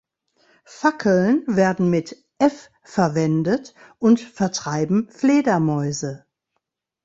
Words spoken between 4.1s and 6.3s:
vertreiben Fledermäuse.